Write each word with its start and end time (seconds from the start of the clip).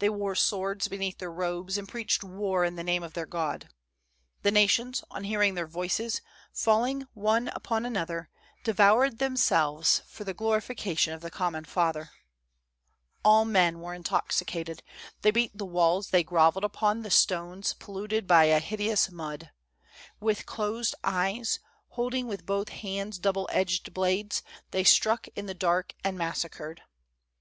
They 0.00 0.08
wore 0.08 0.34
swords 0.34 0.88
beneath 0.88 1.18
their 1.18 1.30
robes 1.30 1.78
and 1.78 1.88
preached 1.88 2.24
war 2.24 2.64
in 2.64 2.74
the 2.74 2.82
name 2.82 3.04
of 3.04 3.12
their 3.12 3.24
god. 3.24 3.68
The 4.42 4.50
nations, 4.50 5.04
on 5.12 5.22
hearing 5.22 5.54
their 5.54 5.68
voices, 5.68 6.20
falling 6.52 7.06
one 7.14 7.46
upon 7.54 7.86
another, 7.86 8.30
devoured 8.64 9.18
themselves 9.20 10.02
for 10.08 10.24
the 10.24 10.34
glorifica 10.34 10.98
tion 10.98 11.12
of 11.12 11.20
the 11.20 11.30
common 11.30 11.64
Father." 11.66 12.10
All 13.24 13.44
men 13.44 13.78
were 13.78 13.94
intoxicated; 13.94 14.82
they 15.22 15.30
beat 15.30 15.56
the 15.56 15.64
walls, 15.64 16.10
they 16.10 16.24
grovelled 16.24 16.64
upon 16.64 17.02
the 17.02 17.08
stones 17.12 17.74
polluted 17.74 18.26
by 18.26 18.46
a 18.46 18.58
hideous 18.58 19.08
mud. 19.08 19.50
With 20.18 20.46
closed 20.46 20.96
eyes, 21.04 21.60
holding 21.90 22.26
with 22.26 22.44
both 22.44 22.70
hands 22.70 23.20
double 23.20 23.48
edged 23.52 23.94
blades, 23.94 24.42
they 24.72 24.82
struck 24.82 25.28
in 25.36 25.46
the 25.46 25.54
dark 25.54 25.94
and 26.02 26.18
massacred. 26.18 26.82